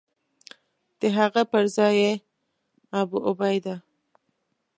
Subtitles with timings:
[0.99, 2.13] د هغه پر ځای یې
[2.99, 3.75] ابوعبیده.